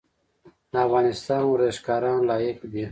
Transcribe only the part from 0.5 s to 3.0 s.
د افغانستان ورزشکاران لایق دي